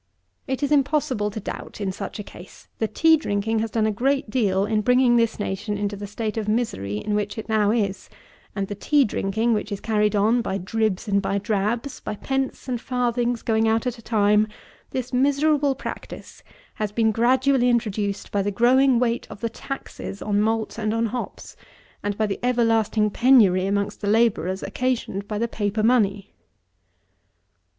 It 0.47 0.63
is 0.63 0.71
impossible 0.71 1.29
to 1.29 1.39
doubt 1.39 1.79
in 1.79 1.91
such 1.91 2.17
a 2.17 2.23
case. 2.23 2.67
The 2.79 2.87
tea 2.87 3.17
drinking 3.17 3.59
has 3.59 3.69
done 3.69 3.85
a 3.85 3.91
great 3.91 4.31
deal 4.31 4.65
in 4.65 4.81
bringing 4.81 5.15
this 5.15 5.37
nation 5.39 5.77
into 5.77 5.95
the 5.95 6.07
state 6.07 6.37
of 6.37 6.47
misery 6.47 6.97
in 6.97 7.13
which 7.13 7.37
it 7.37 7.47
now 7.47 7.69
is; 7.69 8.09
and 8.55 8.67
the 8.67 8.73
tea 8.73 9.05
drinking, 9.05 9.53
which 9.53 9.71
is 9.71 9.79
carried 9.79 10.15
on 10.15 10.41
by 10.41 10.57
"dribs" 10.57 11.07
and 11.07 11.21
"drabs;" 11.43 11.99
by 11.99 12.15
pence 12.15 12.67
and 12.67 12.81
farthings 12.81 13.43
going 13.43 13.67
out 13.67 13.85
at 13.85 13.99
a 13.99 14.01
time; 14.01 14.47
this 14.89 15.13
miserable 15.13 15.75
practice 15.75 16.41
has 16.73 16.91
been 16.91 17.11
gradually 17.11 17.69
introduced 17.69 18.31
by 18.31 18.41
the 18.41 18.49
growing 18.49 18.97
weight 18.97 19.27
of 19.29 19.39
the 19.41 19.49
taxes 19.49 20.19
on 20.19 20.41
malt 20.41 20.79
and 20.79 20.95
on 20.95 21.05
hops, 21.05 21.55
and 22.01 22.17
by 22.17 22.25
the 22.25 22.39
everlasting 22.41 23.11
penury 23.11 23.67
amongst 23.67 24.01
the 24.01 24.09
labourers, 24.09 24.63
occasioned 24.63 25.27
by 25.27 25.37
the 25.37 25.47
paper 25.47 25.83
money. 25.83 26.33